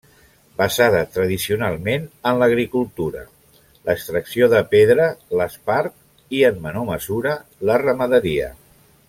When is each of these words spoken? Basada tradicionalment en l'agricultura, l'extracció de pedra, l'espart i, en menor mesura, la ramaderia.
Basada 0.59 1.01
tradicionalment 1.17 2.07
en 2.31 2.39
l'agricultura, 2.43 3.21
l'extracció 3.91 4.49
de 4.55 4.63
pedra, 4.73 5.07
l'espart 5.43 6.01
i, 6.39 6.43
en 6.51 6.59
menor 6.67 6.89
mesura, 6.91 7.37
la 7.71 7.79
ramaderia. 7.85 8.51